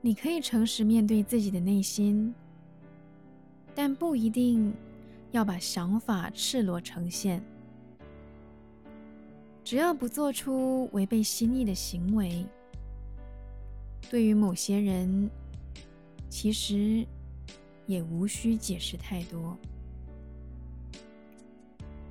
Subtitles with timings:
[0.00, 2.32] 你可以诚实面对自己的内心，
[3.74, 4.72] 但不一定
[5.32, 7.42] 要把想法赤裸呈现。
[9.64, 12.46] 只要不做出违背心意的行为，
[14.08, 15.28] 对于某些人，
[16.30, 17.04] 其实
[17.86, 19.58] 也无需解释太多。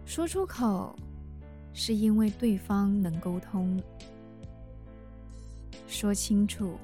[0.05, 0.95] 说出口，
[1.73, 3.81] 是因为对方能沟通；
[5.87, 6.77] 说清楚，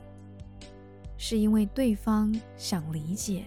[1.26, 3.46] 是因为对方想理解。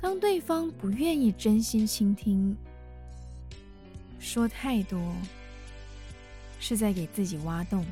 [0.00, 2.56] 当对方不愿意真心倾听，
[4.20, 5.12] 说太多，
[6.60, 7.84] 是在给自己挖洞。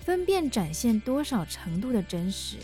[0.00, 2.56] 分辨展现多少程度的真实，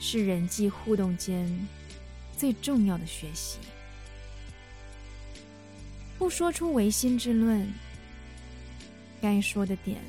[0.00, 1.68] 是人际互动间
[2.34, 3.58] 最重要的学习。
[6.16, 7.70] 不说出违心之论，
[9.20, 10.00] 该说的点，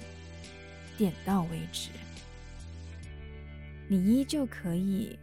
[0.98, 1.90] 点到为止。
[3.88, 5.18] 你依旧可以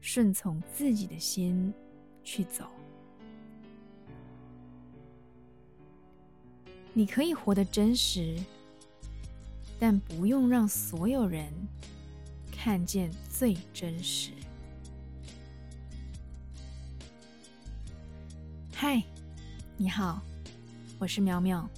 [0.00, 1.72] 顺从自己的心。
[2.24, 2.64] 去走，
[6.92, 8.38] 你可以活得真实，
[9.76, 11.52] 但不用让所有人
[12.52, 14.30] 看见最真实。
[18.72, 19.02] 嗨，
[19.76, 20.22] 你好，
[21.00, 21.68] 我是苗苗，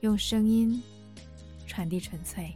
[0.00, 0.82] 用声音
[1.66, 2.54] 传递纯粹。